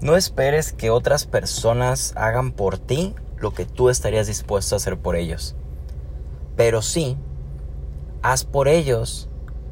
No 0.00 0.14
esperes 0.14 0.72
que 0.72 0.90
otras 0.90 1.26
personas 1.26 2.12
hagan 2.14 2.52
por 2.52 2.78
ti 2.78 3.16
lo 3.36 3.52
que 3.52 3.64
tú 3.64 3.88
estarías 3.88 4.28
dispuesto 4.28 4.76
a 4.76 4.78
hacer 4.78 4.96
por 4.96 5.16
ellos. 5.16 5.56
Pero 6.56 6.82
sí, 6.82 7.16
haz 8.22 8.44
por 8.44 8.68
ellos 8.68 9.28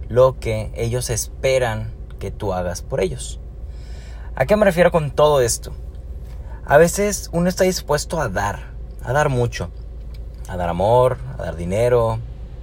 lo 0.08 0.40
que 0.40 0.72
ellos 0.74 1.10
esperan 1.10 1.92
que 2.18 2.32
tú 2.32 2.52
hagas 2.52 2.82
por 2.82 3.00
ellos. 3.00 3.38
¿A 4.34 4.46
qué 4.46 4.56
me 4.56 4.64
refiero 4.64 4.90
con 4.90 5.12
todo 5.12 5.40
esto? 5.40 5.72
A 6.64 6.76
veces 6.76 7.30
uno 7.32 7.48
está 7.48 7.62
dispuesto 7.62 8.20
a 8.20 8.28
dar, 8.28 8.72
a 9.04 9.12
dar 9.12 9.28
mucho, 9.28 9.70
a 10.48 10.56
dar 10.56 10.68
amor, 10.68 11.18
a 11.38 11.42
dar 11.44 11.54
dinero, 11.54 12.18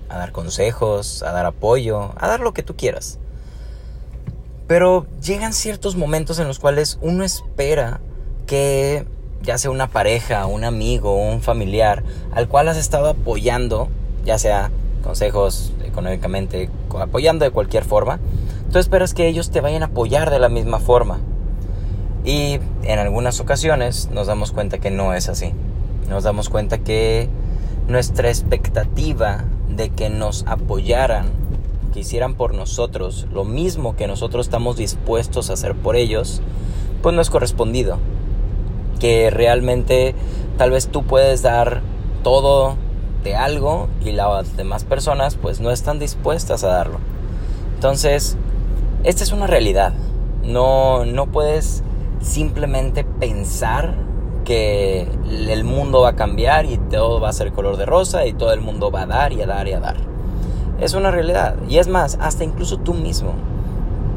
a 0.09 0.17
dar 0.17 0.33
consejos, 0.33 1.23
a 1.23 1.31
dar 1.31 1.45
apoyo, 1.45 2.11
a 2.17 2.27
dar 2.27 2.41
lo 2.41 2.53
que 2.53 2.63
tú 2.63 2.75
quieras. 2.75 3.19
Pero 4.73 5.05
llegan 5.21 5.53
ciertos 5.53 5.95
momentos 5.95 6.39
en 6.39 6.47
los 6.47 6.57
cuales 6.57 6.97
uno 6.99 7.23
espera 7.23 7.99
que 8.47 9.05
ya 9.43 9.59
sea 9.59 9.69
una 9.69 9.85
pareja, 9.85 10.47
un 10.47 10.63
amigo, 10.63 11.15
un 11.15 11.43
familiar, 11.43 12.01
al 12.31 12.47
cual 12.47 12.67
has 12.67 12.77
estado 12.77 13.09
apoyando, 13.09 13.89
ya 14.25 14.39
sea 14.39 14.71
consejos 15.03 15.73
económicamente, 15.85 16.71
apoyando 16.99 17.45
de 17.45 17.51
cualquier 17.51 17.83
forma, 17.83 18.19
tú 18.71 18.79
esperas 18.79 19.13
que 19.13 19.27
ellos 19.27 19.51
te 19.51 19.61
vayan 19.61 19.83
a 19.83 19.85
apoyar 19.85 20.31
de 20.31 20.39
la 20.39 20.49
misma 20.49 20.79
forma. 20.79 21.19
Y 22.25 22.59
en 22.81 22.97
algunas 22.97 23.39
ocasiones 23.39 24.09
nos 24.11 24.25
damos 24.25 24.53
cuenta 24.53 24.79
que 24.79 24.89
no 24.89 25.13
es 25.13 25.29
así. 25.29 25.53
Nos 26.09 26.23
damos 26.23 26.49
cuenta 26.49 26.79
que 26.79 27.29
nuestra 27.87 28.27
expectativa 28.27 29.43
de 29.69 29.91
que 29.91 30.09
nos 30.09 30.45
apoyaran, 30.47 31.42
que 31.93 32.01
hicieran 32.01 32.33
por 32.33 32.53
nosotros 32.53 33.27
lo 33.31 33.45
mismo 33.45 33.95
que 33.95 34.07
nosotros 34.07 34.47
estamos 34.47 34.75
dispuestos 34.75 35.49
a 35.49 35.53
hacer 35.53 35.75
por 35.75 35.95
ellos, 35.95 36.41
pues 37.01 37.15
no 37.15 37.21
es 37.21 37.29
correspondido. 37.29 37.99
Que 38.99 39.29
realmente 39.29 40.15
tal 40.57 40.71
vez 40.71 40.87
tú 40.87 41.03
puedes 41.03 41.41
dar 41.41 41.81
todo 42.23 42.75
de 43.23 43.35
algo 43.35 43.87
y 44.03 44.11
las 44.11 44.57
demás 44.57 44.83
personas 44.83 45.35
pues 45.35 45.61
no 45.61 45.71
están 45.71 45.99
dispuestas 45.99 46.63
a 46.63 46.69
darlo. 46.69 46.99
Entonces, 47.75 48.37
esta 49.03 49.23
es 49.23 49.31
una 49.31 49.47
realidad. 49.47 49.93
No, 50.43 51.05
no 51.05 51.27
puedes 51.27 51.83
simplemente 52.21 53.03
pensar 53.03 53.95
que 54.45 55.07
el 55.29 55.63
mundo 55.63 56.01
va 56.01 56.09
a 56.09 56.15
cambiar 56.15 56.65
y 56.65 56.77
todo 56.77 57.19
va 57.19 57.29
a 57.29 57.33
ser 57.33 57.53
color 57.53 57.77
de 57.77 57.85
rosa 57.85 58.25
y 58.25 58.33
todo 58.33 58.51
el 58.53 58.61
mundo 58.61 58.91
va 58.91 59.03
a 59.03 59.05
dar 59.05 59.33
y 59.33 59.41
a 59.41 59.45
dar 59.45 59.67
y 59.67 59.73
a 59.73 59.79
dar. 59.79 60.12
Es 60.83 60.93
una 60.93 61.11
realidad. 61.11 61.55
Y 61.69 61.77
es 61.77 61.87
más, 61.87 62.17
hasta 62.19 62.43
incluso 62.43 62.77
tú 62.77 62.93
mismo. 62.93 63.33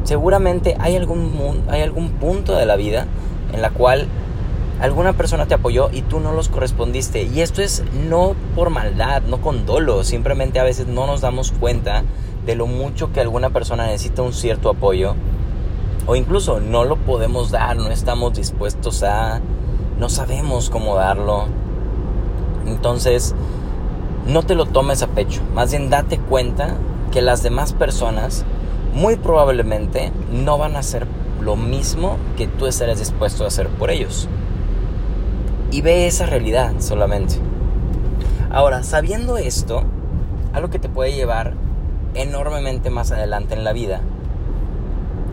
Seguramente 0.02 0.76
hay 0.80 0.96
algún, 0.96 1.62
hay 1.68 1.82
algún 1.82 2.10
punto 2.10 2.56
de 2.56 2.66
la 2.66 2.74
vida 2.74 3.06
en 3.52 3.62
la 3.62 3.70
cual 3.70 4.08
alguna 4.80 5.12
persona 5.12 5.46
te 5.46 5.54
apoyó 5.54 5.90
y 5.92 6.02
tú 6.02 6.18
no 6.18 6.32
los 6.32 6.48
correspondiste. 6.48 7.22
Y 7.22 7.40
esto 7.40 7.62
es 7.62 7.84
no 8.08 8.34
por 8.56 8.70
maldad, 8.70 9.22
no 9.22 9.40
con 9.40 9.64
dolo. 9.64 10.02
Simplemente 10.02 10.58
a 10.58 10.64
veces 10.64 10.88
no 10.88 11.06
nos 11.06 11.20
damos 11.20 11.52
cuenta 11.52 12.02
de 12.44 12.56
lo 12.56 12.66
mucho 12.66 13.12
que 13.12 13.20
alguna 13.20 13.50
persona 13.50 13.86
necesita 13.86 14.22
un 14.22 14.32
cierto 14.32 14.68
apoyo. 14.68 15.14
O 16.08 16.16
incluso 16.16 16.58
no 16.58 16.84
lo 16.84 16.96
podemos 16.96 17.52
dar, 17.52 17.76
no 17.76 17.90
estamos 17.90 18.34
dispuestos 18.34 19.04
a 19.04 19.40
no 20.00 20.08
sabemos 20.08 20.68
cómo 20.68 20.96
darlo. 20.96 21.46
Entonces, 22.66 23.34
no 24.26 24.42
te 24.42 24.54
lo 24.54 24.66
tomes 24.66 25.02
a 25.02 25.08
pecho. 25.08 25.42
Más 25.54 25.70
bien 25.70 25.90
date 25.90 26.18
cuenta 26.18 26.76
que 27.12 27.22
las 27.22 27.42
demás 27.42 27.72
personas 27.72 28.44
muy 28.94 29.16
probablemente 29.16 30.12
no 30.32 30.58
van 30.58 30.76
a 30.76 30.80
hacer 30.80 31.06
lo 31.40 31.56
mismo 31.56 32.16
que 32.36 32.46
tú 32.46 32.66
estarás 32.66 32.98
dispuesto 32.98 33.44
a 33.44 33.48
hacer 33.48 33.68
por 33.68 33.90
ellos. 33.90 34.28
Y 35.70 35.82
ve 35.82 36.06
esa 36.06 36.26
realidad 36.26 36.74
solamente. 36.78 37.36
Ahora, 38.50 38.82
sabiendo 38.82 39.36
esto, 39.36 39.82
algo 40.52 40.70
que 40.70 40.78
te 40.78 40.88
puede 40.88 41.12
llevar 41.12 41.54
enormemente 42.14 42.90
más 42.90 43.12
adelante 43.12 43.54
en 43.54 43.64
la 43.64 43.72
vida 43.72 44.00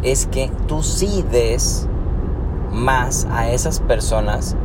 es 0.04 0.28
que 0.28 0.52
tú 0.68 0.84
sí 0.84 1.24
des 1.32 1.88
más 2.72 3.26
a 3.32 3.50
esas 3.50 3.80
personas 3.80 4.58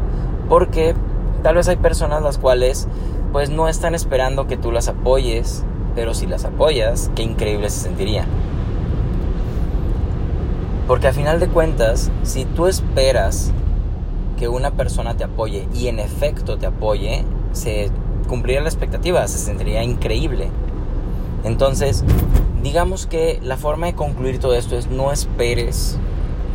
porque 0.49 0.95
tal 1.43 1.55
vez 1.55 1.69
hay 1.69 1.77
personas 1.77 2.22
las 2.22 2.39
cuales 2.39 2.89
pues 3.33 3.50
no 3.50 3.69
están 3.69 3.94
esperando 3.94 4.47
que 4.47 4.56
tú 4.56 4.72
las 4.72 4.89
apoyes, 4.89 5.65
pero 5.94 6.15
si 6.15 6.27
las 6.27 6.44
apoyas, 6.44 7.11
qué 7.15 7.22
increíble 7.22 7.71
se 7.71 7.81
sentiría. 7.81 8.27
Porque 10.87 11.09
a 11.09 11.12
final 11.12 11.39
de 11.39 11.49
cuentas, 11.49 12.11
si 12.22 12.44
tú 12.44 12.66
esperas 12.66 13.53
que 14.39 14.49
una 14.49 14.71
persona 14.71 15.16
te 15.16 15.25
apoye 15.25 15.69
y 15.75 15.89
en 15.89 15.99
efecto 15.99 16.56
te 16.56 16.66
apoye, 16.66 17.25
se 17.53 17.91
cumpliría 18.28 18.62
la 18.62 18.69
expectativa, 18.69 19.27
se 19.28 19.39
sentiría 19.39 19.83
increíble. 19.83 20.49
Entonces, 21.45 22.05
digamos 22.62 23.06
que 23.06 23.41
la 23.43 23.56
forma 23.56 23.87
de 23.87 23.95
concluir 23.95 24.39
todo 24.39 24.55
esto 24.55 24.77
es 24.77 24.89
no 24.89 25.12
esperes 25.12 25.99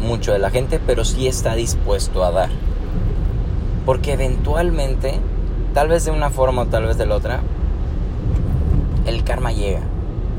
mucho 0.01 0.33
de 0.33 0.39
la 0.39 0.49
gente, 0.49 0.79
pero 0.79 1.05
sí 1.05 1.27
está 1.27 1.55
dispuesto 1.55 2.23
a 2.23 2.31
dar. 2.31 2.49
Porque 3.85 4.13
eventualmente, 4.13 5.19
tal 5.73 5.87
vez 5.87 6.05
de 6.05 6.11
una 6.11 6.29
forma 6.29 6.63
o 6.63 6.65
tal 6.67 6.85
vez 6.85 6.97
de 6.97 7.05
la 7.05 7.15
otra, 7.15 7.41
el 9.05 9.23
karma 9.23 9.51
llega. 9.51 9.81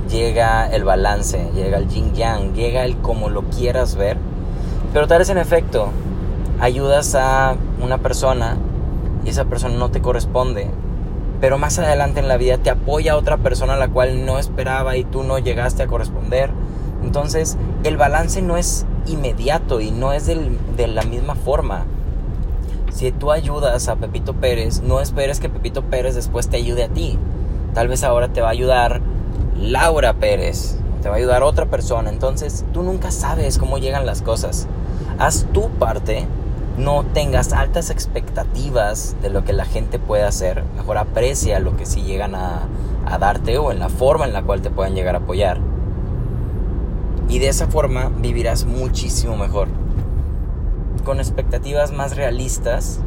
Llega 0.08 0.66
el 0.68 0.84
balance, 0.84 1.50
llega 1.54 1.78
el 1.78 1.88
yin 1.88 2.14
yang, 2.14 2.54
llega 2.54 2.84
el 2.84 2.98
como 2.98 3.30
lo 3.30 3.42
quieras 3.44 3.96
ver. 3.96 4.18
Pero 4.92 5.08
tal 5.08 5.18
vez 5.18 5.30
en 5.30 5.38
efecto, 5.38 5.88
ayudas 6.60 7.14
a 7.14 7.56
una 7.82 7.98
persona 7.98 8.56
y 9.24 9.30
esa 9.30 9.46
persona 9.46 9.74
no 9.76 9.90
te 9.90 10.00
corresponde. 10.00 10.70
Pero 11.40 11.58
más 11.58 11.78
adelante 11.78 12.20
en 12.20 12.28
la 12.28 12.36
vida 12.36 12.58
te 12.58 12.70
apoya 12.70 13.12
a 13.12 13.16
otra 13.16 13.38
persona 13.38 13.74
a 13.74 13.78
la 13.78 13.88
cual 13.88 14.24
no 14.24 14.38
esperaba 14.38 14.96
y 14.96 15.04
tú 15.04 15.24
no 15.24 15.38
llegaste 15.38 15.82
a 15.82 15.86
corresponder. 15.86 16.50
Entonces 17.02 17.56
el 17.82 17.96
balance 17.96 18.40
no 18.40 18.56
es 18.56 18.86
inmediato 19.06 19.80
y 19.80 19.90
no 19.90 20.12
es 20.12 20.26
de 20.26 20.86
la 20.86 21.02
misma 21.02 21.34
forma. 21.34 21.84
Si 22.94 23.10
tú 23.10 23.32
ayudas 23.32 23.88
a 23.88 23.96
Pepito 23.96 24.34
Pérez, 24.34 24.80
no 24.80 25.00
esperes 25.00 25.40
que 25.40 25.48
Pepito 25.48 25.82
Pérez 25.82 26.14
después 26.14 26.48
te 26.48 26.58
ayude 26.58 26.84
a 26.84 26.88
ti. 26.88 27.18
Tal 27.74 27.88
vez 27.88 28.04
ahora 28.04 28.28
te 28.28 28.40
va 28.40 28.46
a 28.46 28.52
ayudar 28.52 29.00
Laura 29.58 30.12
Pérez, 30.12 30.78
te 31.02 31.08
va 31.08 31.16
a 31.16 31.18
ayudar 31.18 31.42
otra 31.42 31.66
persona. 31.66 32.08
Entonces 32.08 32.64
tú 32.72 32.84
nunca 32.84 33.10
sabes 33.10 33.58
cómo 33.58 33.78
llegan 33.78 34.06
las 34.06 34.22
cosas. 34.22 34.68
Haz 35.18 35.44
tu 35.52 35.70
parte, 35.70 36.28
no 36.78 37.02
tengas 37.02 37.52
altas 37.52 37.90
expectativas 37.90 39.16
de 39.20 39.30
lo 39.30 39.42
que 39.42 39.54
la 39.54 39.64
gente 39.64 39.98
puede 39.98 40.22
hacer. 40.22 40.62
Mejor 40.76 40.98
aprecia 40.98 41.58
lo 41.58 41.76
que 41.76 41.86
sí 41.86 42.02
llegan 42.02 42.36
a, 42.36 42.60
a 43.06 43.18
darte 43.18 43.58
o 43.58 43.72
en 43.72 43.80
la 43.80 43.88
forma 43.88 44.24
en 44.24 44.32
la 44.32 44.44
cual 44.44 44.62
te 44.62 44.70
pueden 44.70 44.94
llegar 44.94 45.16
a 45.16 45.18
apoyar. 45.18 45.58
Y 47.28 47.40
de 47.40 47.48
esa 47.48 47.66
forma 47.66 48.12
vivirás 48.20 48.66
muchísimo 48.66 49.36
mejor. 49.36 49.66
Con 51.04 51.18
expectativas 51.20 51.92
más 51.92 52.16
realistas 52.16 53.00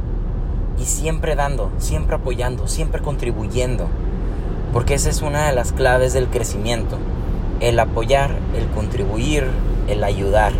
y 0.79 0.85
siempre 0.85 1.35
dando, 1.35 1.71
siempre 1.79 2.15
apoyando, 2.15 2.67
siempre 2.67 3.01
contribuyendo. 3.01 3.87
Porque 4.71 4.93
esa 4.93 5.09
es 5.09 5.23
una 5.23 5.47
de 5.47 5.53
las 5.53 5.71
claves 5.71 6.13
del 6.13 6.27
crecimiento. 6.27 6.99
El 7.59 7.79
apoyar, 7.79 8.35
el 8.55 8.67
contribuir, 8.67 9.47
el 9.87 10.03
ayudar. 10.03 10.53